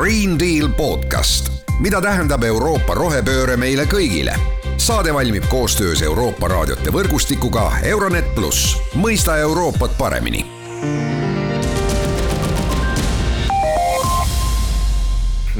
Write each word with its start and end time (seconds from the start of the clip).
Green 0.00 0.38
Deal 0.38 0.68
podcast, 0.76 1.50
mida 1.78 1.98
tähendab 2.00 2.40
Euroopa 2.48 2.94
rohepööre 2.96 3.58
meile 3.60 3.84
kõigile. 3.84 4.32
saade 4.80 5.12
valmib 5.12 5.44
koostöös 5.52 6.00
Euroopa 6.02 6.48
raadiote 6.48 6.88
võrgustikuga 6.88 7.66
Euronet 7.84 8.30
pluss, 8.34 8.78
mõista 8.96 9.36
Euroopat 9.36 9.98
paremini 9.98 10.40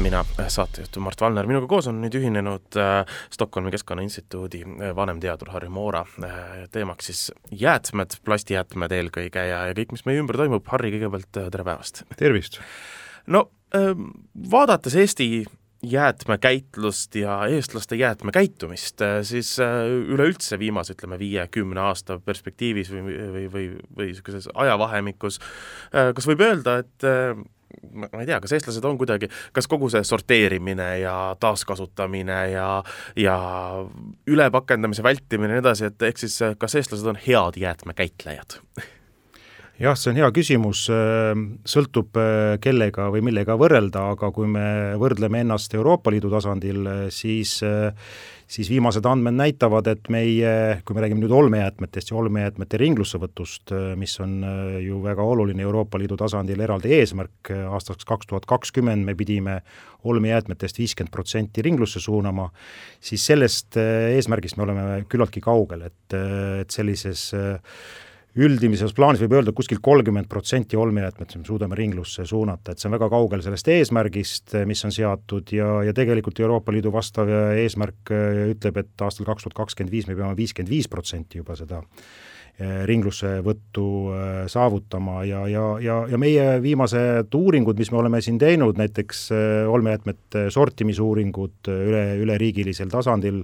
mina, 0.01 0.25
saatejuht 0.47 0.97
Mart 0.97 1.21
Valner, 1.21 1.45
minuga 1.45 1.69
koos 1.69 1.91
on 1.93 2.01
nüüd 2.01 2.17
ühinenud 2.17 2.81
äh, 2.81 3.05
Stockholmi 3.29 3.69
Keskkonnainstituudi 3.77 4.65
äh, 4.65 4.95
vanemteadur 4.95 5.53
Harri 5.53 5.69
Moora 5.69 6.01
äh,, 6.01 6.65
teemaks 6.71 7.13
siis 7.13 7.23
jäätmed, 7.51 8.17
plastijäätmed 8.25 8.91
eelkõige 9.03 9.47
ja, 9.53 9.67
ja 9.69 9.77
kõik, 9.77 9.93
mis 9.93 10.07
meie 10.09 10.25
ümber 10.25 10.41
toimub, 10.41 10.65
Harri, 10.73 10.95
kõigepealt 10.97 11.43
äh, 11.45 11.51
tere 11.53 11.73
päevast! 11.73 12.07
tervist! 12.17 12.63
no 13.29 13.45
äh, 13.45 13.60
vaadates 14.51 14.95
Eesti 14.95 15.45
jäätmekäitlust 15.83 17.15
ja 17.15 17.39
eestlaste 17.49 17.95
jäätmekäitumist, 17.95 19.01
siis 19.25 19.55
üleüldse 20.07 20.59
viimase, 20.59 20.93
ütleme, 20.93 21.17
viie-kümne 21.19 21.81
aasta 21.81 22.19
perspektiivis 22.25 22.91
või, 22.93 23.01
või, 23.07 23.47
või, 23.53 23.65
või 23.97 24.11
niisuguses 24.11 24.49
ajavahemikus, 24.53 25.39
kas 25.89 26.29
võib 26.29 26.45
öelda, 26.45 26.77
et 26.83 27.07
ma 27.95 28.21
ei 28.21 28.29
tea, 28.29 28.39
kas 28.43 28.53
eestlased 28.55 28.85
on 28.85 28.97
kuidagi, 28.99 29.29
kas 29.55 29.67
kogu 29.71 29.89
see 29.91 30.03
sorteerimine 30.05 30.89
ja 31.01 31.15
taaskasutamine 31.41 32.39
ja 32.53 32.69
ja 33.17 33.37
ülepakendamise 34.29 35.03
vältimine 35.03 35.55
ja 35.55 35.59
nii 35.59 35.65
edasi, 35.65 35.89
et 35.89 36.09
ehk 36.11 36.21
siis 36.21 36.39
kas 36.61 36.77
eestlased 36.77 37.09
on 37.09 37.19
head 37.27 37.57
jäätmekäitlejad? 37.61 38.59
jah, 39.81 39.97
see 39.97 40.11
on 40.11 40.19
hea 40.21 40.29
küsimus, 40.35 40.83
sõltub 41.73 42.19
kellega 42.61 43.07
või 43.13 43.23
millega 43.25 43.57
võrrelda, 43.59 44.11
aga 44.15 44.29
kui 44.35 44.49
me 44.49 44.93
võrdleme 45.01 45.41
ennast 45.41 45.73
Euroopa 45.77 46.13
Liidu 46.13 46.29
tasandil, 46.33 46.85
siis 47.13 47.57
siis 48.51 48.69
viimased 48.69 49.05
andmed 49.07 49.35
näitavad, 49.37 49.87
et 49.87 50.09
meie, 50.11 50.51
kui 50.85 50.95
me 50.95 51.03
räägime 51.03 51.23
nüüd 51.23 51.33
olmejäätmetest 51.35 52.11
ja 52.11 52.17
olmejäätmete 52.19 52.79
ringlussevõtust, 52.81 53.71
mis 53.99 54.17
on 54.23 54.41
äh, 54.43 54.75
ju 54.87 54.99
väga 55.03 55.23
oluline 55.23 55.63
Euroopa 55.63 55.99
Liidu 56.01 56.17
tasandil 56.19 56.59
eraldi 56.65 56.91
eesmärk, 56.97 57.53
äh, 57.53 57.63
aastaks 57.71 58.07
kaks 58.07 58.27
tuhat 58.31 58.47
kakskümmend 58.49 59.07
me 59.07 59.15
pidime 59.15 59.61
olmejäätmetest 60.03 60.81
viiskümmend 60.81 61.13
protsenti 61.13 61.63
ringlusse 61.63 62.03
suunama, 62.03 62.49
siis 62.99 63.25
sellest 63.31 63.79
äh, 63.79 64.17
eesmärgist 64.17 64.59
me 64.59 64.67
oleme 64.67 64.87
küllaltki 65.11 65.43
kaugel, 65.43 65.87
et, 65.87 66.19
et 66.65 66.75
sellises 66.75 67.29
äh, 67.37 67.77
üldimises 68.39 68.93
plaanis 68.95 69.21
võib 69.25 69.35
öelda, 69.35 69.51
et 69.51 69.57
kuskil 69.57 69.81
kolmkümmend 69.83 70.29
protsenti 70.31 70.79
olmejäätmet 70.79 71.35
me 71.35 71.47
suudame 71.47 71.75
ringlusse 71.75 72.25
suunata, 72.27 72.71
et 72.71 72.79
see 72.79 72.87
on 72.87 72.95
väga 72.95 73.09
kaugel 73.11 73.43
sellest 73.43 73.67
eesmärgist, 73.73 74.55
mis 74.69 74.85
on 74.87 74.95
seatud 74.95 75.51
ja, 75.55 75.81
ja 75.87 75.95
tegelikult 75.95 76.39
Euroopa 76.39 76.71
Liidu 76.71 76.93
vastav 76.95 77.29
eesmärk 77.59 78.13
ütleb, 78.55 78.83
et 78.83 79.05
aastal 79.07 79.27
kaks 79.27 79.47
tuhat 79.47 79.59
kakskümmend 79.63 79.91
viis 79.91 80.07
me 80.07 80.15
peame 80.15 80.37
viiskümmend 80.39 80.71
viis 80.71 80.87
protsenti 80.91 81.43
juba 81.43 81.59
seda 81.59 81.83
Eh, 81.83 82.30
ringlussevõttu 82.85 83.85
eh, 84.15 84.29
saavutama 84.51 85.23
ja, 85.27 85.43
ja, 85.49 85.65
ja, 85.81 85.97
ja 86.11 86.19
meie 86.21 86.45
viimased 86.63 87.33
uuringud, 87.37 87.79
mis 87.79 87.91
me 87.93 88.01
oleme 88.01 88.21
siin 88.21 88.39
teinud, 88.41 88.79
näiteks 88.79 89.21
eh, 89.35 89.69
olmejäätmete 89.71 90.47
sortimisuuringud 90.53 91.71
üle, 91.73 92.03
üleriigilisel 92.23 92.91
tasandil, 92.91 93.43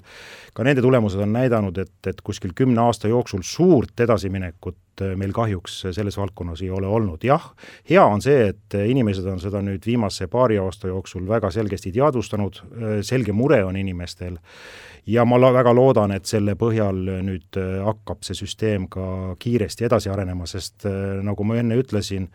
ka 0.54 0.66
nende 0.68 0.84
tulemused 0.86 1.22
on 1.24 1.34
näidanud, 1.36 1.78
et, 1.84 1.96
et 2.10 2.22
kuskil 2.26 2.56
kümne 2.58 2.82
aasta 2.86 3.12
jooksul 3.12 3.46
suurt 3.46 4.06
edasiminekut 4.08 4.78
meil 5.16 5.34
kahjuks 5.36 5.80
selles 5.96 6.18
valdkonnas 6.18 6.62
ei 6.66 6.70
ole 6.74 6.88
olnud. 6.88 7.24
jah, 7.24 7.52
hea 7.90 8.04
on 8.06 8.22
see, 8.22 8.50
et 8.52 8.78
inimesed 8.78 9.26
on 9.30 9.40
seda 9.44 9.62
nüüd 9.62 9.86
viimase 9.86 10.28
paari 10.32 10.58
aasta 10.62 10.92
jooksul 10.92 11.28
väga 11.28 11.52
selgesti 11.54 11.92
teadvustanud, 11.96 12.62
selge 13.06 13.36
mure 13.36 13.64
on 13.66 13.78
inimestel 13.78 14.38
ja 15.08 15.26
ma 15.26 15.40
la-, 15.40 15.54
väga 15.56 15.74
loodan, 15.76 16.14
et 16.16 16.28
selle 16.30 16.56
põhjal 16.60 17.00
nüüd 17.26 17.60
äh, 17.60 17.80
hakkab 17.88 18.26
see 18.28 18.38
süsteem 18.38 18.88
ka 18.92 19.36
kiiresti 19.40 19.88
edasi 19.88 20.12
arenema, 20.14 20.48
sest 20.50 20.88
äh, 20.90 21.18
nagu 21.26 21.48
ma 21.48 21.60
enne 21.62 21.80
ütlesin, 21.80 22.28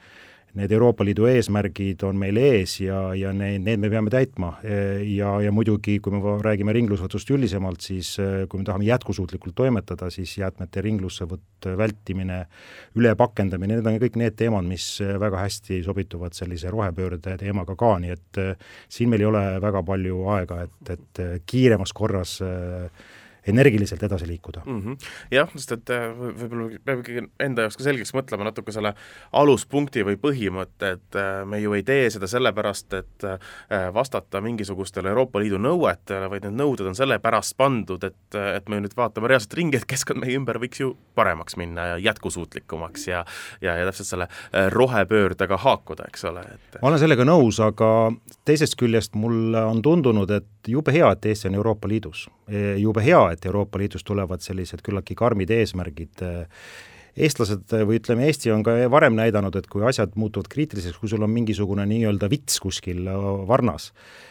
need 0.58 0.72
Euroopa 0.74 1.04
Liidu 1.04 1.24
eesmärgid 1.30 2.02
on 2.04 2.18
meil 2.20 2.36
ees 2.40 2.74
ja, 2.82 2.98
ja 3.16 3.32
need, 3.36 3.62
need 3.64 3.80
me 3.80 3.90
peame 3.92 4.12
täitma. 4.12 4.52
ja, 4.62 5.30
ja 5.40 5.52
muidugi, 5.54 5.98
kui 6.04 6.12
me 6.12 6.34
räägime 6.44 6.74
ringlussevõtust 6.76 7.32
üldisemalt, 7.32 7.80
siis 7.84 8.14
kui 8.20 8.60
me 8.60 8.66
tahame 8.68 8.86
jätkusuutlikult 8.88 9.56
toimetada, 9.56 10.10
siis 10.12 10.34
jäätmete 10.38 10.84
ringlussevõtt, 10.84 11.70
vältimine, 11.78 12.42
ülepakendamine, 12.98 13.78
need 13.78 13.88
on 13.88 13.98
kõik 14.02 14.18
need 14.20 14.36
teemad, 14.36 14.68
mis 14.68 14.86
väga 15.00 15.40
hästi 15.46 15.80
sobituvad 15.86 16.36
sellise 16.36 16.72
rohepöörde 16.72 17.38
teemaga 17.40 17.76
ka, 17.78 17.94
nii 18.02 18.12
et 18.12 18.44
siin 18.92 19.12
meil 19.12 19.24
ei 19.24 19.30
ole 19.30 19.46
väga 19.62 19.82
palju 19.88 20.22
aega, 20.36 20.62
et, 20.66 20.94
et 20.96 21.24
kiiremas 21.48 21.96
korras 21.96 22.38
äh, 22.44 22.88
energiliselt 23.46 24.02
edasi 24.02 24.26
liikuda 24.26 24.62
mm. 24.66 24.80
-hmm. 24.82 24.96
jah, 25.30 25.50
sest 25.56 25.72
et 25.72 25.90
äh, 25.90 26.08
võib-olla 26.14 26.78
peab 26.84 27.02
ikkagi 27.02 27.24
enda 27.40 27.66
jaoks 27.66 27.76
ka 27.76 27.86
selgeks 27.86 28.14
mõtlema 28.14 28.46
natuke 28.46 28.72
selle 28.72 28.94
aluspunkti 29.32 30.04
või 30.06 30.18
põhimõtte, 30.22 30.92
et 30.98 31.18
äh, 31.18 31.42
me 31.46 31.60
ju 31.60 31.74
ei 31.74 31.82
tee 31.82 32.10
seda 32.10 32.26
sellepärast, 32.30 32.92
et 32.94 33.26
äh, 33.26 33.38
vastata 33.94 34.40
mingisugustele 34.40 35.08
Euroopa 35.08 35.42
Liidu 35.42 35.58
nõuetele, 35.58 36.30
vaid 36.30 36.46
need 36.46 36.58
nõuded 36.60 36.86
on 36.86 36.98
sellepärast 36.98 37.56
pandud, 37.56 38.04
et, 38.04 38.38
et 38.56 38.68
me 38.68 38.80
nüüd 38.80 38.96
vaatame 38.96 39.28
reaalselt 39.28 39.58
ringi, 39.58 39.80
et 39.80 39.88
keskkond 39.90 40.22
meie 40.22 40.38
ümber 40.38 40.60
võiks 40.62 40.80
ju 40.80 40.94
paremaks 41.14 41.56
minna 41.56 41.86
ja 41.92 41.98
jätkusuutlikumaks 42.10 43.08
ja 43.08 43.24
ja, 43.60 43.76
ja 43.76 43.84
täpselt 43.86 44.08
selle 44.08 44.28
rohepöördega 44.70 45.56
haakuda, 45.56 46.06
eks 46.08 46.24
ole, 46.24 46.40
et 46.54 46.80
ma 46.82 46.88
olen 46.88 47.00
sellega 47.02 47.26
nõus, 47.26 47.58
aga 47.62 48.12
teisest 48.48 48.76
küljest 48.80 49.14
mulle 49.18 49.64
on 49.64 49.82
tundunud, 49.82 50.30
et 50.30 50.68
jube 50.68 50.94
hea, 50.94 51.10
et 51.12 51.26
Eesti 51.26 51.48
on 51.50 51.58
Euroopa 51.58 51.88
Liidus. 51.88 52.26
E, 52.48 52.76
jube 52.82 53.04
hea, 53.04 53.20
et 53.32 53.46
Euroopa 53.48 53.80
Liidust 53.80 54.06
tulevad 54.08 54.44
sellised 54.44 54.84
küllaltki 54.84 55.16
karmid 55.18 55.50
eesmärgid. 55.50 56.26
Eestlased 57.12 57.68
või 57.84 57.98
ütleme, 57.98 58.24
Eesti 58.24 58.48
on 58.54 58.62
ka 58.64 58.72
varem 58.88 59.12
näidanud, 59.18 59.52
et 59.58 59.66
kui 59.68 59.82
asjad 59.84 60.14
muutuvad 60.16 60.46
kriitiliseks, 60.48 60.96
kui 60.96 61.10
sul 61.12 61.20
on 61.20 61.28
mingisugune 61.34 61.84
nii-öelda 61.90 62.30
vits 62.32 62.56
kuskil 62.64 63.04
varnas, 63.48 63.90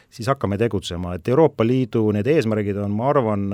siis 0.10 0.26
hakkame 0.32 0.58
tegutsema, 0.58 1.14
et 1.14 1.30
Euroopa 1.30 1.62
Liidu 1.68 2.08
need 2.16 2.26
eesmärgid 2.34 2.80
on, 2.82 2.96
ma 2.98 3.12
arvan, 3.12 3.46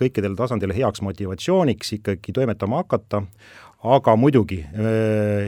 kõikidel 0.00 0.38
tasandil 0.40 0.72
heaks 0.72 1.04
motivatsiooniks 1.04 1.98
ikkagi 1.98 2.32
toimetama 2.32 2.80
hakata, 2.80 3.20
aga 3.92 4.14
muidugi 4.16 4.62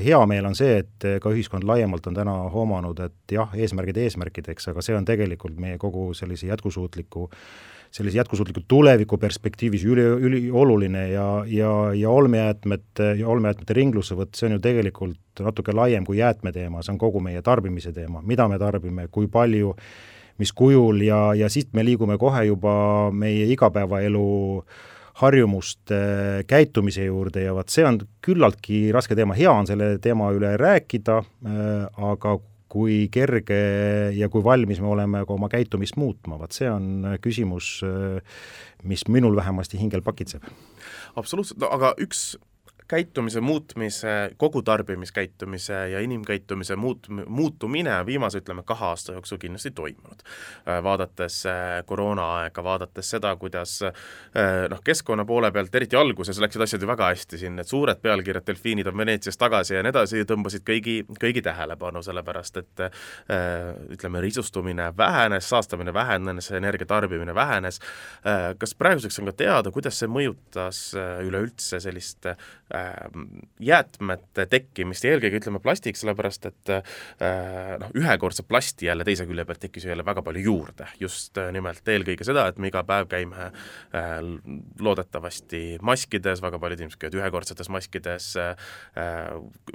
hea 0.05 0.21
meel 0.29 0.51
on 0.51 0.57
see, 0.59 0.83
et 0.83 1.07
ka 1.25 1.33
ühiskond 1.33 1.65
laiemalt 1.65 2.05
on 2.11 2.21
täna 2.21 2.35
hoomanud, 2.53 3.01
et 3.07 3.39
jah, 3.39 3.57
eesmärgid 3.57 4.05
eesmärkideks, 4.05 4.69
aga 4.75 4.85
see 4.85 5.01
on 5.01 5.09
tegelikult 5.09 5.57
meie 5.57 5.81
kogu 5.81 6.11
sellise 6.19 6.53
jätkusuutliku 6.53 7.31
sellise 7.95 8.19
jätkusuutliku 8.19 8.65
tuleviku 8.69 9.19
perspektiivis 9.23 9.85
üli, 9.87 10.05
ülioluline 10.27 11.09
ja, 11.13 11.27
ja, 11.47 11.71
ja 11.95 12.11
olmejäätmete 12.11 13.13
ja 13.21 13.29
olmejäätmete 13.31 13.77
ringlussevõtt, 13.79 14.35
see 14.35 14.49
on 14.49 14.57
ju 14.57 14.63
tegelikult 14.65 15.45
natuke 15.47 15.75
laiem 15.75 16.07
kui 16.07 16.19
jäätmeteema, 16.19 16.83
see 16.83 16.95
on 16.95 16.99
kogu 16.99 17.23
meie 17.23 17.43
tarbimise 17.43 17.93
teema, 17.95 18.23
mida 18.23 18.49
me 18.51 18.59
tarbime, 18.59 19.07
kui 19.15 19.31
palju, 19.31 19.77
mis 20.43 20.51
kujul 20.53 21.05
ja, 21.07 21.21
ja 21.39 21.51
siit 21.53 21.71
me 21.73 21.85
liigume 21.87 22.19
kohe 22.19 22.43
juba 22.49 22.75
meie 23.15 23.47
igapäevaelu 23.55 24.27
harjumuste 25.23 26.01
käitumise 26.51 27.07
juurde 27.07 27.45
ja 27.45 27.55
vot 27.55 27.71
see 27.71 27.87
on 27.87 28.01
küllaltki 28.27 28.89
raske 28.95 29.15
teema, 29.15 29.39
hea 29.39 29.53
on 29.55 29.71
selle 29.71 29.93
teema 30.03 30.33
üle 30.35 30.57
rääkida 30.59 31.21
äh,, 31.23 31.87
aga 32.11 32.41
kui 32.69 33.09
kerge 33.13 33.59
ja 34.17 34.29
kui 34.33 34.45
valmis 34.45 34.81
me 34.83 34.91
oleme 34.91 35.23
ka 35.27 35.37
oma 35.37 35.51
käitumist 35.53 35.99
muutma, 36.01 36.39
vot 36.41 36.57
see 36.57 36.71
on 36.71 37.17
küsimus, 37.23 37.77
mis 38.85 39.07
minul 39.09 39.37
vähemasti 39.37 39.79
hingel 39.81 40.03
pakitseb. 40.03 40.43
absoluutselt, 41.17 41.61
no 41.63 41.71
aga 41.75 41.95
üks 42.03 42.35
käitumise 42.95 43.41
muutmise, 43.41 44.31
kogu 44.37 44.63
tarbimiskäitumise 44.63 45.89
ja 45.91 46.01
inimkäitumise 46.01 46.75
muut-, 46.75 47.09
muutumine 47.27 48.07
viimase, 48.07 48.39
ütleme, 48.39 48.63
kahe 48.67 48.87
aasta 48.87 49.17
jooksul 49.17 49.41
kindlasti 49.43 49.71
toimunud. 49.75 50.23
Äh, 50.69 50.83
vaadates 50.83 51.41
äh, 51.47 51.83
koroonaaega, 51.87 52.65
vaadates 52.65 53.11
seda, 53.11 53.35
kuidas 53.37 53.81
äh, 53.83 53.95
noh, 54.71 54.83
keskkonna 54.85 55.25
poole 55.27 55.51
pealt, 55.53 55.75
eriti 55.75 55.99
alguses 55.99 56.39
läksid 56.41 56.63
asjad 56.63 56.85
ju 56.85 56.91
väga 56.91 57.11
hästi 57.11 57.41
siin, 57.41 57.57
need 57.59 57.71
suured 57.71 57.99
pealkirjad, 58.03 58.47
delfiinid 58.47 58.91
on 58.91 58.99
Veneetsias 59.03 59.39
tagasi 59.41 59.75
ja 59.75 59.83
nii 59.83 59.95
edasi, 59.95 60.23
tõmbasid 60.31 60.67
kõigi, 60.69 60.97
kõigi 61.21 61.43
tähelepanu, 61.45 62.03
sellepärast 62.05 62.63
et 62.63 62.85
ütleme, 63.95 64.23
risustumine 64.23 64.91
vähenes, 64.97 65.49
saastamine 65.51 65.95
vähenes, 65.95 66.51
energia 66.55 66.87
tarbimine 66.87 67.35
vähenes, 67.35 67.81
kas 68.59 68.75
praeguseks 68.79 69.19
on 69.21 69.31
ka 69.31 69.37
teada, 69.45 69.73
kuidas 69.75 69.99
see 69.99 70.11
mõjutas 70.11 70.81
üleüldse 71.25 71.81
sellist 71.83 72.29
jäätmete 73.65 74.47
tekkimist 74.51 75.05
ja 75.05 75.15
eelkõige 75.15 75.41
ütleme 75.43 75.61
plastik, 75.63 75.99
sellepärast 75.99 76.49
et 76.51 76.73
noh, 77.81 77.93
ühekordset 77.97 78.49
plasti 78.49 78.89
jälle 78.89 79.07
teise 79.07 79.27
külje 79.29 79.45
pealt 79.49 79.63
tekkis 79.65 79.87
ju 79.87 79.93
jälle 79.93 80.07
väga 80.07 80.23
palju 80.27 80.45
juurde, 80.45 80.89
just 81.01 81.39
nimelt 81.55 81.89
eelkõige 81.89 82.27
seda, 82.27 82.47
et 82.51 82.61
me 82.61 82.71
iga 82.71 82.85
päev 82.87 83.09
käime 83.11 83.51
loodetavasti 84.81 85.63
maskides, 85.85 86.43
väga 86.45 86.61
paljud 86.63 86.85
inimesed 86.85 87.01
käivad 87.01 87.19
ühekordsetes 87.21 87.71
maskides, 87.73 88.31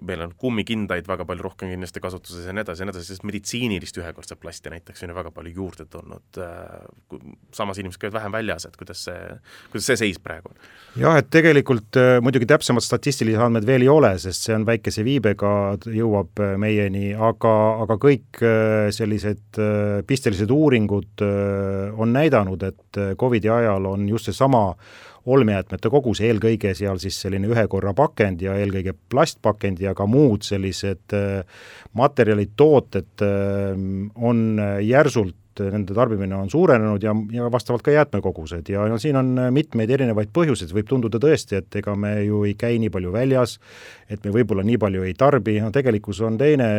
meil 0.01 0.25
on 0.25 0.35
kummikindaid 0.39 1.09
väga 1.09 1.27
palju 1.29 1.47
rohkem 1.49 1.73
kindlasti 1.73 2.03
kasutuses 2.03 2.47
ja 2.49 2.55
nii 2.55 2.65
edasi 2.65 2.83
ja 2.83 2.89
nii 2.89 2.95
edasi, 2.95 3.13
sest 3.13 3.25
meditsiinilist 3.27 3.99
ühekordset 4.01 4.39
plasti 4.41 4.73
näiteks 4.73 5.03
on 5.05 5.13
ju 5.13 5.17
väga 5.17 5.33
palju 5.35 5.53
juurde 5.55 5.85
tulnud, 5.89 6.41
samas 7.55 7.81
inimesed 7.81 8.01
käivad 8.01 8.19
vähem 8.19 8.37
väljas, 8.39 8.67
et 8.69 8.77
kuidas 8.79 9.03
see, 9.07 9.17
kuidas 9.71 9.89
see 9.89 9.99
seis 10.03 10.19
praegu 10.23 10.53
on? 10.53 10.59
jah, 10.99 11.19
et 11.19 11.29
tegelikult 11.33 11.99
äh, 11.99 12.17
muidugi 12.23 12.47
täpsemad 12.49 12.85
statistilised 12.89 13.41
andmed 13.43 13.67
veel 13.67 13.85
ei 13.85 13.91
ole, 13.91 14.13
sest 14.21 14.47
see 14.47 14.55
on 14.55 14.65
väikese 14.67 15.03
viibega, 15.05 15.51
jõuab 15.93 16.41
äh, 16.43 16.55
meieni, 16.61 17.11
aga, 17.13 17.53
aga 17.85 17.99
kõik 18.01 18.41
äh, 18.41 18.89
sellised 18.95 19.61
pistelised 20.09 20.49
uuringud 20.53 21.21
on 21.99 22.11
näidanud, 22.13 22.63
et 22.63 22.99
Covidi 23.19 23.49
ajal 23.51 23.87
on 23.89 24.07
just 24.09 24.29
seesama 24.29 24.63
olmejäätmete 25.29 25.91
kogus, 25.91 26.21
eelkõige 26.25 26.71
seal 26.77 26.99
siis 27.01 27.17
selline 27.21 27.49
ühekorra 27.51 27.93
pakend 27.97 28.41
ja 28.41 28.55
eelkõige 28.57 28.95
plastpakend 29.11 29.81
ja 29.83 29.93
ka 29.97 30.07
muud 30.09 30.45
sellised 30.47 31.15
materjalid, 31.99 32.55
tooted 32.57 33.25
on 34.15 34.45
järsult 34.85 35.38
et 35.63 35.73
nende 35.73 35.95
tarbimine 35.95 36.35
on 36.37 36.49
suurenenud 36.51 37.03
ja, 37.03 37.13
ja 37.33 37.49
vastavalt 37.51 37.83
ka 37.85 37.93
jäätmekogused. 37.93 38.69
Ja 38.71 38.85
no 38.89 38.97
siin 39.01 39.17
on 39.19 39.33
mitmeid 39.55 39.91
erinevaid 39.93 40.31
põhjuseid, 40.35 40.71
võib 40.75 40.89
tunduda 40.89 41.21
tõesti, 41.21 41.59
et 41.59 41.79
ega 41.81 41.95
me 41.99 42.13
ju 42.25 42.43
ei 42.47 42.55
käi 42.59 42.79
nii 42.81 42.91
palju 42.93 43.13
väljas, 43.13 43.57
et 44.09 44.23
me 44.25 44.33
võib-olla 44.33 44.65
nii 44.65 44.79
palju 44.81 45.05
ei 45.07 45.15
tarbi, 45.17 45.57
no 45.63 45.71
tegelikkus 45.75 46.21
on 46.25 46.37
teine, 46.39 46.69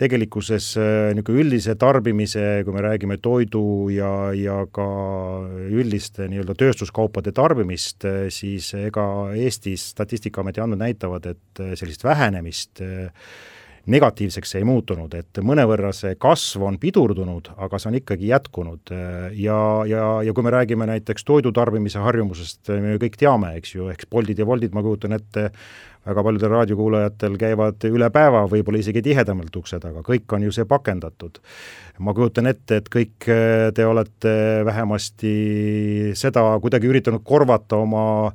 tegelikkuses 0.00 0.72
äh, 0.80 0.90
niisugune 1.16 1.42
üldise 1.42 1.76
tarbimise, 1.80 2.44
kui 2.66 2.76
me 2.76 2.84
räägime 2.84 3.18
toidu 3.22 3.64
ja, 3.94 4.12
ja 4.36 4.60
ka 4.72 4.86
üldiste 5.68 6.28
nii-öelda 6.30 6.56
tööstuskaupade 6.58 7.34
tarbimist, 7.36 8.06
äh, 8.08 8.26
siis 8.34 8.72
ega 8.78 9.06
Eestis 9.38 9.90
Statistikaameti 9.92 10.62
andmed 10.62 10.82
näitavad, 10.84 11.26
et 11.34 11.62
äh, 11.62 11.74
sellist 11.78 12.04
vähenemist 12.06 12.82
negatiivseks 13.90 14.56
ei 14.58 14.66
muutunud, 14.66 15.14
et 15.18 15.40
mõnevõrra 15.42 15.90
see 15.96 16.14
kasv 16.20 16.62
on 16.68 16.78
pidurdunud, 16.82 17.50
aga 17.56 17.80
see 17.80 17.90
on 17.90 17.98
ikkagi 17.98 18.28
jätkunud 18.30 18.92
ja, 19.38 19.60
ja, 19.90 20.04
ja 20.22 20.34
kui 20.34 20.46
me 20.46 20.52
räägime 20.54 20.86
näiteks 20.86 21.26
toidu 21.26 21.50
tarbimise 21.54 22.02
harjumusest, 22.02 22.70
me 22.70 22.94
ju 22.94 23.02
kõik 23.02 23.18
teame, 23.18 23.56
eks 23.58 23.74
ju, 23.74 23.88
eks 23.92 24.06
Boltid 24.10 24.38
ja 24.38 24.46
Woltid, 24.46 24.74
ma 24.76 24.84
kujutan 24.86 25.18
ette, 25.18 25.48
väga 26.06 26.24
paljudel 26.26 26.50
raadiokuulajatel 26.54 27.36
käivad 27.38 27.86
üle 27.90 28.08
päeva, 28.14 28.42
võib-olla 28.50 28.82
isegi 28.82 29.02
tihedamalt 29.06 29.56
ukse 29.58 29.78
taga, 29.82 30.02
kõik 30.06 30.34
on 30.34 30.46
ju 30.46 30.54
see 30.54 30.66
pakendatud. 30.68 31.38
ma 31.98 32.14
kujutan 32.14 32.46
ette, 32.50 32.82
et 32.82 32.88
kõik 32.90 33.30
te 33.74 33.86
olete 33.86 34.34
vähemasti 34.66 36.12
seda 36.18 36.44
kuidagi 36.62 36.90
üritanud 36.90 37.22
korvata 37.22 37.82
oma 37.82 38.32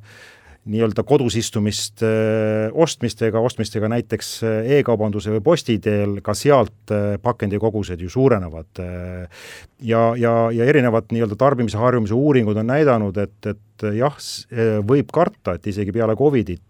nii-öelda 0.68 1.02
kodus 1.06 1.36
istumist 1.38 2.02
äh, 2.04 2.68
ostmistega, 2.72 3.40
ostmistega 3.40 3.88
näiteks 3.90 4.32
äh, 4.44 4.70
e-kaubanduse 4.78 5.32
või 5.36 5.42
posti 5.44 5.78
teel, 5.82 6.18
ka 6.24 6.34
sealt 6.36 6.92
äh, 6.94 7.16
pakendikogused 7.22 8.00
ju 8.00 8.10
suurenevad. 8.12 8.82
ja, 9.82 10.02
ja, 10.16 10.32
ja 10.52 10.64
erinevad 10.64 11.12
nii-öelda 11.12 11.36
tarbimise 11.38 11.78
harjumuse 11.78 12.14
uuringud 12.14 12.56
on 12.56 12.68
näidanud, 12.68 13.16
et, 13.18 13.46
et 13.46 13.86
jah, 13.94 14.16
võib 14.86 15.12
karta, 15.14 15.54
et 15.54 15.66
isegi 15.70 15.92
peale 15.94 16.16
Covidit 16.18 16.62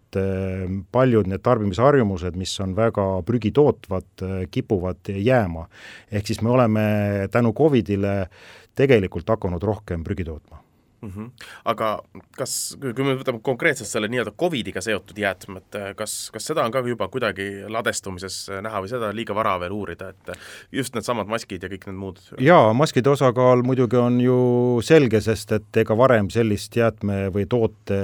paljud 0.93 1.29
need 1.29 1.43
tarbimisharjumused, 1.45 2.37
mis 2.41 2.55
on 2.65 2.75
väga 2.77 3.07
prügitootvad, 3.29 4.25
kipuvad 4.51 5.13
jääma. 5.17 5.67
ehk 6.13 6.27
siis 6.27 6.41
me 6.43 6.51
oleme 6.51 6.87
tänu 7.33 7.53
Covidile 7.53 8.29
tegelikult 8.75 9.29
hakanud 9.29 9.63
rohkem 9.63 10.05
prügi 10.05 10.25
tootma 10.25 10.68
mm. 11.01 11.11
-hmm. 11.11 11.31
aga 11.65 11.91
kas, 12.37 12.77
kui 12.81 13.05
me 13.05 13.17
võtame 13.19 13.41
konkreetselt 13.43 13.89
selle 13.89 14.09
nii-öelda 14.09 14.33
Covidiga 14.39 14.81
seotud 14.85 15.19
jäätmed, 15.19 15.79
kas, 15.97 16.31
kas 16.33 16.47
seda 16.51 16.65
on 16.65 16.75
ka 16.75 16.83
juba 16.87 17.09
kuidagi 17.09 17.49
ladestumises 17.69 18.51
näha 18.63 18.83
või 18.83 18.91
seda 18.91 19.11
on 19.13 19.17
liiga 19.17 19.35
vara 19.35 19.57
veel 19.61 19.73
uurida, 19.73 20.09
et 20.09 20.33
just 20.73 20.95
needsamad 20.95 21.27
maskid 21.27 21.63
ja 21.63 21.69
kõik 21.69 21.89
need 21.89 21.99
muud? 21.99 22.21
jaa, 22.39 22.73
maskide 22.73 23.11
osakaal 23.11 23.63
muidugi 23.63 23.97
on 23.97 24.21
ju 24.21 24.39
selge, 24.83 25.21
sest 25.21 25.53
et 25.53 25.83
ega 25.85 25.97
varem 25.97 26.31
sellist 26.31 26.77
jäätme 26.77 27.29
või 27.35 27.47
toote 27.49 27.99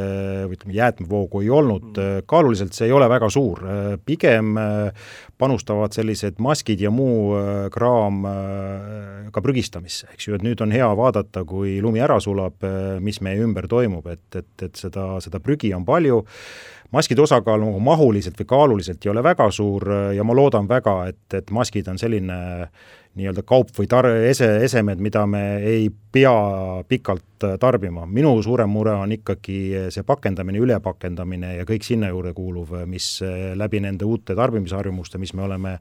või 0.48 0.58
ütleme, 0.58 0.74
jäätmevoogu 0.74 1.40
ei 1.40 1.50
olnud 1.50 1.90
mm, 1.90 2.02
-hmm. 2.02 2.26
kaaluliselt 2.26 2.72
see 2.72 2.86
ei 2.86 2.92
ole 2.92 3.08
väga 3.08 3.30
suur, 3.30 3.60
pigem 4.04 4.54
panustavad 5.38 5.94
sellised 5.94 6.38
maskid 6.42 6.80
ja 6.80 6.90
muu 6.94 7.34
äh, 7.36 7.68
kraam 7.74 8.24
äh, 8.28 9.30
ka 9.34 9.42
prügistamisse, 9.42 10.08
eks 10.14 10.28
ju, 10.28 10.36
et 10.38 10.44
nüüd 10.46 10.60
on 10.62 10.72
hea 10.74 10.88
vaadata, 10.96 11.44
kui 11.48 11.76
lumi 11.82 12.02
ära 12.04 12.20
sulab, 12.22 12.62
äh, 12.64 12.83
mis 13.00 13.20
meie 13.24 13.42
ümber 13.44 13.68
toimub, 13.70 14.06
et, 14.12 14.24
et, 14.36 14.52
et 14.68 14.80
seda, 14.80 15.14
seda 15.24 15.40
prügi 15.42 15.72
on 15.76 15.86
palju, 15.86 16.22
maskide 16.94 17.24
osakaal 17.24 17.62
nagu 17.62 17.80
mahuliselt 17.82 18.38
või 18.40 18.50
kaaluliselt 18.50 19.04
ei 19.04 19.12
ole 19.12 19.22
väga 19.24 19.48
suur 19.54 19.88
ja 20.14 20.24
ma 20.26 20.36
loodan 20.36 20.68
väga, 20.70 20.98
et, 21.10 21.24
et 21.40 21.50
maskid 21.54 21.88
on 21.90 21.98
selline 22.00 22.36
nii-öelda 23.14 23.44
kaup 23.46 23.70
või 23.76 23.86
tar-, 23.90 24.08
ese, 24.26 24.48
esemed, 24.66 24.98
mida 25.02 25.22
me 25.30 25.42
ei 25.62 25.86
pea 26.12 26.32
pikalt 26.88 27.46
tarbima. 27.60 28.06
minu 28.06 28.32
suurem 28.42 28.70
mure 28.70 28.94
on 28.98 29.12
ikkagi 29.14 29.90
see 29.94 30.02
pakendamine, 30.06 30.58
ülepakendamine 30.64 31.54
ja 31.60 31.66
kõik 31.68 31.86
sinna 31.86 32.10
juurde 32.10 32.32
kuuluv, 32.34 32.72
mis 32.90 33.20
läbi 33.54 33.80
nende 33.84 34.06
uute 34.08 34.34
tarbimisharjumuste, 34.34 35.18
mis 35.22 35.34
me 35.34 35.46
oleme 35.46 35.76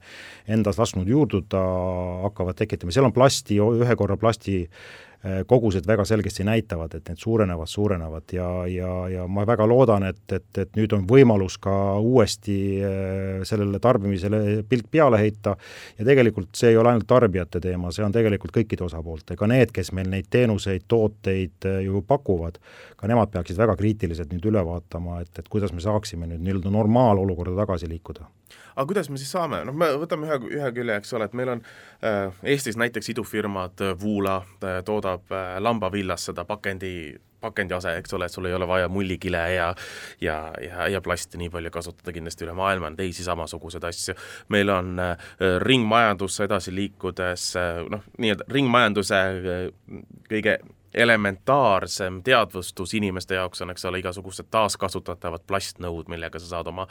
endas 0.47 0.77
lasknud 0.77 1.09
juurduda, 1.09 1.63
hakkavad 2.27 2.59
tekitama, 2.59 2.93
seal 2.93 3.09
on 3.09 3.15
plasti, 3.15 3.57
ühe 3.57 3.97
korra 3.97 4.17
plasti 4.17 4.67
kogused 5.47 5.87
väga 5.87 6.03
selgesti 6.05 6.43
näitavad, 6.43 6.97
et 6.97 7.07
need 7.07 7.19
suurenevad, 7.21 7.69
suurenevad 7.71 8.33
ja, 8.35 8.47
ja, 8.67 8.91
ja 9.09 9.27
ma 9.27 9.45
väga 9.47 9.67
loodan, 9.69 10.03
et, 10.09 10.23
et, 10.35 10.49
et 10.59 10.75
nüüd 10.75 10.91
on 10.97 11.05
võimalus 11.07 11.55
ka 11.63 11.73
uuesti 12.03 12.57
äh, 12.83 13.45
sellele 13.47 13.79
tarbimisele 13.79 14.63
pilk 14.69 14.89
peale 14.91 15.21
heita. 15.21 15.55
Ja 15.99 16.07
tegelikult 16.07 16.51
see 16.59 16.73
ei 16.73 16.79
ole 16.79 16.91
ainult 16.91 17.07
tarbijate 17.07 17.61
teema, 17.63 17.91
see 17.95 18.03
on 18.03 18.15
tegelikult 18.15 18.55
kõikide 18.55 18.83
osapoolte, 18.87 19.37
ka 19.39 19.47
need, 19.47 19.71
kes 19.75 19.93
meil 19.95 20.11
neid 20.11 20.27
teenuseid, 20.33 20.87
tooteid 20.91 21.69
äh, 21.69 21.81
ju 21.87 22.03
pakuvad, 22.07 22.59
ka 22.99 23.07
nemad 23.07 23.31
peaksid 23.31 23.59
väga 23.59 23.77
kriitiliselt 23.79 24.33
nüüd 24.35 24.51
üle 24.51 24.63
vaatama, 24.67 25.21
et, 25.23 25.31
et 25.39 25.51
kuidas 25.51 25.71
me 25.71 25.83
saaksime 25.83 26.27
nüüd 26.29 26.43
nii-öelda 26.43 26.73
normaalolukorda 26.73 27.55
tagasi 27.63 27.91
liikuda. 27.91 28.27
Aga 28.75 28.87
kuidas 28.89 29.09
me 29.09 29.19
siis 29.21 29.29
saame, 29.33 29.59
noh, 29.67 29.75
me 29.77 29.91
võtame 30.01 30.25
ühe, 30.27 30.37
ühe 30.57 30.69
külje, 30.73 30.95
eks 30.97 31.13
ole, 31.13 31.27
et 31.29 31.35
meil 31.37 31.51
on 31.53 31.59
äh, 32.01 32.33
Eestis 32.55 32.77
näiteks 32.79 33.11
idufirmad 33.13 33.83
äh,, 33.85 33.93
Voola 34.01 34.39
äh, 34.41 34.79
toodab 34.85 35.12
äh, 35.15 35.59
lambavillas 35.59 36.29
seda 36.31 36.45
pakendi 36.45 37.13
pakendiase, 37.43 37.97
eks 37.99 38.13
ole, 38.15 38.27
et 38.29 38.35
sul 38.35 38.47
ei 38.47 38.55
ole 38.55 38.67
vaja 38.67 38.89
mullikile 38.91 39.41
ja 39.53 39.67
ja, 40.21 40.37
ja, 40.63 40.87
ja 40.87 41.01
plasti 41.03 41.39
nii 41.41 41.51
palju 41.53 41.71
kasutada, 41.73 42.13
kindlasti 42.15 42.47
üle 42.47 42.55
maailma 42.57 42.91
on 42.91 42.95
teisi 42.99 43.25
samasuguseid 43.25 43.83
asju. 43.89 44.15
meil 44.53 44.71
on 44.71 44.99
äh, 44.99 45.17
ringmajandusse 45.63 46.47
edasi 46.47 46.75
liikudes 46.75 47.49
äh, 47.59 47.81
noh, 47.91 48.05
nii-öelda 48.17 48.47
ringmajanduse 48.51 49.19
kõige 50.29 50.57
elementaarsem 50.93 52.21
teadvustus 52.23 52.93
inimeste 52.93 53.35
jaoks 53.35 53.61
on, 53.61 53.73
eks 53.73 53.85
ole, 53.89 53.99
igasugused 54.03 54.47
taaskasutatavad 54.53 55.45
plastnõud, 55.47 56.09
millega 56.11 56.39
sa 56.39 56.51
saad 56.51 56.69
oma 56.69 56.87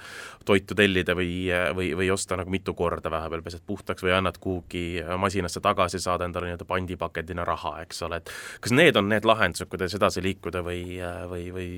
toitu 0.49 0.75
tellida 0.79 1.15
või, 1.19 1.47
või, 1.77 1.93
või 1.99 2.11
osta 2.15 2.37
nagu 2.39 2.51
mitu 2.51 2.75
korda, 2.79 3.11
vahepeal 3.13 3.45
pesed 3.47 3.65
puhtaks 3.67 4.03
või 4.03 4.17
annad 4.17 4.39
kuhugi 4.43 5.03
masinasse 5.19 5.63
tagasi, 5.63 6.01
saad 6.03 6.27
endale 6.27 6.51
nii-öelda 6.51 6.67
pandipakendina 6.69 7.47
raha, 7.47 7.77
eks 7.87 8.03
ole, 8.09 8.23
et 8.23 8.33
kas 8.61 8.75
need 8.75 8.99
on 8.99 9.11
need 9.13 9.29
lahendused, 9.29 9.71
kuidas 9.71 9.95
edasi 9.99 10.25
liikuda 10.25 10.65
või, 10.67 10.83
või, 11.31 11.47
või, 11.55 11.69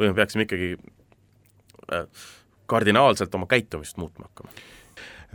või 0.00 0.12
me 0.12 0.18
peaksime 0.20 0.48
ikkagi 0.48 0.74
äh, 1.94 2.28
kardinaalselt 2.70 3.34
oma 3.34 3.48
käitumist 3.50 3.96
muutma 3.96 4.28
hakkama? 4.28 4.52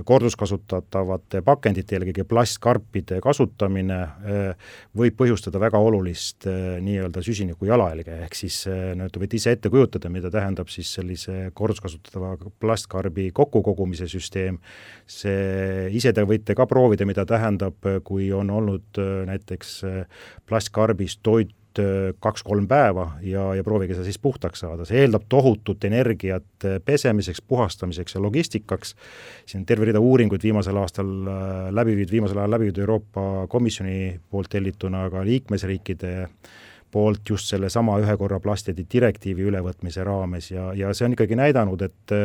Korduskasutatavate 0.03 1.41
pakendite, 1.45 1.95
eelkõige 1.95 2.25
plastkarpide 2.27 3.21
kasutamine 3.23 3.99
eh, 4.03 4.69
võib 4.97 5.15
põhjustada 5.19 5.59
väga 5.61 5.79
olulist 5.79 6.47
eh, 6.49 6.77
nii-öelda 6.83 7.23
süsiniku 7.25 7.69
jalajälge, 7.69 8.19
ehk 8.25 8.37
siis 8.37 8.61
eh, 8.71 8.91
no 8.97 9.07
te 9.09 9.21
võite 9.21 9.39
ise 9.39 9.55
ette 9.55 9.71
kujutada, 9.71 10.11
mida 10.11 10.31
tähendab 10.33 10.71
siis 10.73 10.91
sellise 10.97 11.49
korduskasutatava 11.55 12.35
plastkarbi 12.59 13.29
kokkukogumise 13.35 14.09
süsteem, 14.11 14.59
see, 15.07 15.89
ise 15.95 16.13
te 16.15 16.25
võite 16.27 16.57
ka 16.57 16.67
proovida, 16.67 17.07
mida 17.07 17.25
tähendab, 17.29 17.79
kui 18.03 18.31
on 18.35 18.51
olnud 18.51 18.99
näiteks 19.29 19.77
plastkarbis 20.49 21.19
toit 21.23 21.55
Äh, 21.79 22.13
kaks-kolm 22.24 22.67
päeva 22.72 23.10
ja, 23.25 23.50
ja 23.58 23.63
proovige 23.63 23.96
seda 23.98 24.05
siis 24.08 24.20
puhtaks 24.22 24.62
saada, 24.63 24.86
see 24.88 25.01
eeldab 25.03 25.25
tohutut 25.27 25.84
energiat 25.84 26.63
äh, 26.63 26.77
pesemiseks, 26.86 27.41
puhastamiseks 27.44 28.15
ja 28.15 28.22
logistikaks, 28.24 28.94
siin 29.44 29.63
on 29.63 29.65
terve 29.67 29.89
rida 29.89 30.00
uuringuid 30.00 30.44
viimasel 30.46 30.77
aastal 30.79 31.10
äh, 31.27 31.50
läbi 31.75 31.98
viidud, 31.98 32.13
viimasel 32.15 32.39
ajal 32.39 32.55
läbi 32.55 32.70
viidud 32.70 32.79
Euroopa 32.86 33.25
Komisjoni 33.51 34.22
poolt 34.32 34.53
tellituna, 34.55 35.03
aga 35.10 35.25
liikmesriikide 35.27 36.13
poolt 36.96 37.27
just 37.27 37.51
sellesama 37.51 37.98
ühekorra 38.05 38.39
plastide 38.39 38.88
direktiivi 38.94 39.44
ülevõtmise 39.50 40.08
raames 40.08 40.48
ja, 40.53 40.70
ja 40.79 40.94
see 40.96 41.10
on 41.10 41.17
ikkagi 41.17 41.36
näidanud, 41.36 41.84
et 41.84 42.15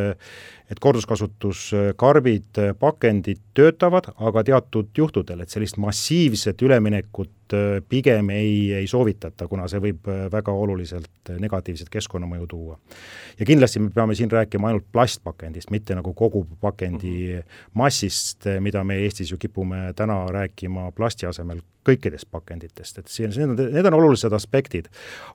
et 0.71 0.78
korduskasutuskarbid, 0.78 2.62
pakendid 2.78 3.42
töötavad, 3.59 4.12
aga 4.14 4.47
teatud 4.47 4.95
juhtudel, 4.95 5.42
et 5.42 5.50
sellist 5.50 5.80
massiivset 5.83 6.62
üleminekut 6.62 7.35
pigem 7.88 8.30
ei, 8.35 8.73
ei 8.80 8.87
soovitata, 8.90 9.49
kuna 9.49 9.69
see 9.69 9.80
võib 9.83 10.09
väga 10.33 10.52
oluliselt 10.52 11.33
negatiivset 11.38 11.88
keskkonnamõju 11.92 12.47
tuua. 12.50 12.78
ja 13.38 13.47
kindlasti 13.47 13.80
me 13.80 13.90
peame 13.95 14.14
siin 14.14 14.30
rääkima 14.30 14.69
ainult 14.69 14.87
plastpakendist, 14.92 15.71
mitte 15.71 15.95
nagu 15.95 16.14
kogu 16.14 16.47
pakendi 16.61 17.40
massist, 17.75 18.49
mida 18.61 18.85
me 18.85 19.00
Eestis 19.04 19.30
ju 19.30 19.38
kipume 19.38 19.92
täna 19.97 20.26
rääkima 20.30 20.90
plasti 20.92 21.26
asemel 21.26 21.61
kõikidest 21.87 22.28
pakenditest, 22.30 23.00
et 23.00 23.09
siin, 23.09 23.33
need 23.33 23.54
on, 23.54 23.73
need 23.73 23.88
on 23.88 23.97
olulised 23.97 24.33
aspektid. 24.37 24.90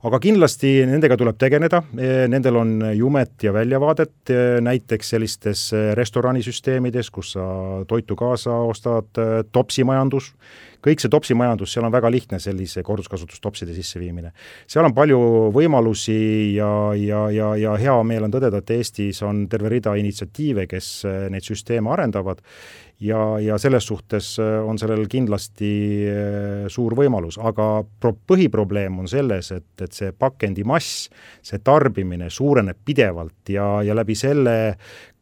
aga 0.06 0.20
kindlasti 0.22 0.86
nendega 0.86 1.18
tuleb 1.18 1.40
tegeleda, 1.42 1.82
nendel 2.30 2.60
on 2.62 2.76
jumet 2.94 3.44
ja 3.44 3.54
väljavaadet, 3.54 4.34
näiteks 4.62 5.10
sellistes 5.16 5.66
restoranisüsteemides, 5.98 7.10
kus 7.10 7.34
sa 7.36 7.48
toitu 7.88 8.16
kaasa 8.16 8.54
ostad, 8.70 9.10
topsimajandus, 9.52 10.34
kõik 10.86 11.02
see 11.02 11.12
topsimajandus, 11.12 11.74
seal 11.74 11.88
on 11.88 11.94
väga 11.94 12.12
lihtne 12.14 12.40
sellise 12.42 12.84
korduskasutustopside 12.86 13.74
sisseviimine. 13.74 14.32
seal 14.68 14.86
on 14.86 14.94
palju 14.94 15.20
võimalusi 15.56 16.18
ja, 16.56 16.70
ja, 17.00 17.26
ja, 17.34 17.52
ja 17.60 17.76
hea 17.82 17.98
meel 18.04 18.28
on 18.28 18.34
tõdeda, 18.34 18.62
et 18.62 18.76
Eestis 18.78 19.22
on 19.26 19.46
terve 19.50 19.74
rida 19.74 19.96
initsiatiive, 19.98 20.68
kes 20.70 20.92
neid 21.34 21.46
süsteeme 21.46 21.92
arendavad 21.94 22.44
ja, 23.00 23.40
ja 23.40 23.58
selles 23.58 23.88
suhtes 23.88 24.40
äh, 24.40 24.68
on 24.68 24.80
sellel 24.80 25.06
kindlasti 25.12 25.72
äh, 26.08 26.68
suur 26.72 26.96
võimalus, 26.98 27.38
aga 27.42 27.84
pro-, 27.84 28.16
põhiprobleem 28.28 29.00
on 29.02 29.10
selles, 29.12 29.52
et, 29.56 29.68
et 29.82 29.96
see 29.96 30.14
pakendimass, 30.16 31.10
see 31.46 31.62
tarbimine 31.64 32.30
suureneb 32.32 32.80
pidevalt 32.86 33.54
ja, 33.56 33.68
ja 33.86 33.98
läbi 33.98 34.16
selle 34.16 34.56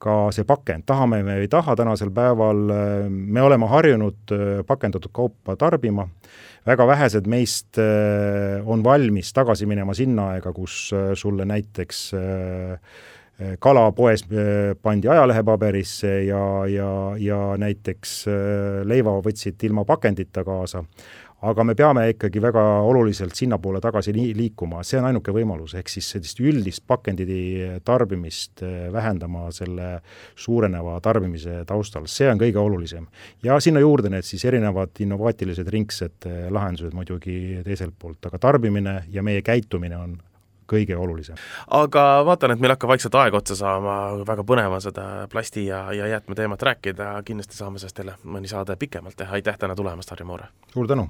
ka 0.03 0.17
see 0.35 0.47
pakend, 0.47 0.85
tahame 0.89 1.21
me 1.23 1.37
või 1.39 1.47
ei 1.47 1.51
taha, 1.51 1.77
tänasel 1.79 2.11
päeval 2.15 2.63
äh, 2.75 3.07
me 3.09 3.41
oleme 3.41 3.69
harjunud 3.71 4.35
pakendatud 4.67 5.11
kaupa 5.15 5.55
tarbima, 5.59 6.07
väga 6.67 6.87
vähesed 6.87 7.27
meist 7.27 7.79
on 7.79 8.83
valmis 8.83 9.33
tagasi 9.35 9.67
minema 9.67 9.95
sinna 9.97 10.29
aega, 10.35 10.53
kus 10.55 10.93
sulle 11.19 11.43
näiteks 11.49 12.05
äh, 13.39 13.57
kala 13.59 13.91
poes 13.91 14.23
äh, 14.29 14.75
pandi 14.81 15.09
ajalehepaberisse 15.09 16.11
ja, 16.27 16.65
ja, 16.69 16.89
ja 17.17 17.39
näiteks 17.57 18.11
äh, 18.29 18.35
leiva 18.85 19.15
võtsid 19.25 19.63
ilma 19.65 19.85
pakendita 19.89 20.43
kaasa, 20.45 20.83
aga 21.43 21.65
me 21.67 21.75
peame 21.75 22.05
ikkagi 22.13 22.41
väga 22.43 22.63
oluliselt 22.87 23.35
sinnapoole 23.35 23.81
tagasi 23.83 24.13
liikuma, 24.15 24.83
see 24.87 24.99
on 24.99 25.09
ainuke 25.09 25.33
võimalus, 25.35 25.75
ehk 25.79 25.91
siis 25.91 26.09
sellist 26.15 26.39
üldist 26.43 26.85
pakendi 26.87 27.27
tarbimist 27.85 28.63
äh, 28.65 28.89
vähendama 28.93 29.49
selle 29.55 29.89
suureneva 30.35 30.99
tarbimise 31.03 31.61
taustal, 31.69 32.07
see 32.07 32.29
on 32.31 32.41
kõige 32.41 32.61
olulisem. 32.61 33.07
ja 33.43 33.59
sinna 33.59 33.83
juurde 33.83 34.09
need 34.13 34.27
siis 34.27 34.45
erinevad 34.45 34.99
innovaatilised 34.99 35.67
ringsed 35.67 36.29
lahendused 36.49 36.93
muidugi 36.93 37.63
teiselt 37.65 37.95
poolt, 37.99 38.23
aga 38.25 38.39
tarbimine 38.39 39.03
ja 39.11 39.23
meie 39.23 39.41
käitumine 39.41 39.97
on 39.97 40.17
kõige 40.73 40.97
olulisem. 40.97 41.35
aga 41.67 42.23
vaatan, 42.25 42.53
et 42.53 42.63
meil 42.63 42.73
hakkab 42.75 42.93
vaikselt 42.93 43.15
aeg 43.19 43.37
otsa 43.37 43.57
saama, 43.59 43.97
väga 44.27 44.45
põnev 44.47 44.77
on 44.77 44.83
seda 44.83 45.27
plasti 45.31 45.67
ja, 45.67 45.85
ja 45.93 46.07
jäätmeteemat 46.15 46.67
rääkida, 46.69 47.13
kindlasti 47.27 47.59
saame 47.59 47.81
sellest 47.81 48.03
jälle 48.03 48.17
mõni 48.23 48.51
saade 48.51 48.77
pikemalt 48.79 49.19
teha, 49.19 49.39
aitäh 49.39 49.59
täna 49.59 49.75
tulemast, 49.75 50.15
Harri 50.15 50.27
Moore! 50.27 50.51
suur 50.73 50.87
tänu! 50.87 51.09